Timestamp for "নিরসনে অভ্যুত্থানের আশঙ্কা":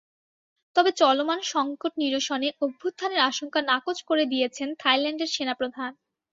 2.01-3.59